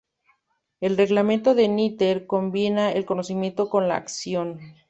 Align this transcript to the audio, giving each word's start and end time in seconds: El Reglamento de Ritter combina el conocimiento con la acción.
El 0.79 0.97
Reglamento 0.97 1.53
de 1.53 1.67
Ritter 1.67 2.25
combina 2.25 2.91
el 2.91 3.05
conocimiento 3.05 3.69
con 3.69 3.87
la 3.87 3.97
acción. 3.97 4.59